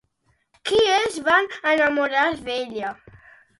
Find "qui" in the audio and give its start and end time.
0.69-0.79